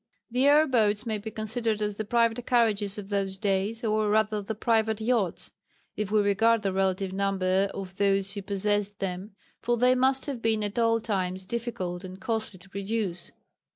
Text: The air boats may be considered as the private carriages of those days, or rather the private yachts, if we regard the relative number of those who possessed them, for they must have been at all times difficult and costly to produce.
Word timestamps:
The 0.31 0.47
air 0.47 0.65
boats 0.65 1.05
may 1.05 1.19
be 1.19 1.29
considered 1.29 1.79
as 1.79 1.93
the 1.97 2.03
private 2.05 2.47
carriages 2.47 2.97
of 2.97 3.09
those 3.09 3.37
days, 3.37 3.83
or 3.83 4.09
rather 4.09 4.41
the 4.41 4.55
private 4.55 4.99
yachts, 4.99 5.51
if 5.95 6.09
we 6.09 6.21
regard 6.21 6.63
the 6.63 6.73
relative 6.73 7.13
number 7.13 7.69
of 7.75 7.97
those 7.97 8.33
who 8.33 8.41
possessed 8.41 8.97
them, 8.97 9.35
for 9.59 9.77
they 9.77 9.93
must 9.93 10.25
have 10.25 10.41
been 10.41 10.63
at 10.63 10.79
all 10.79 10.99
times 10.99 11.45
difficult 11.45 12.03
and 12.03 12.19
costly 12.19 12.57
to 12.61 12.69
produce. 12.71 13.29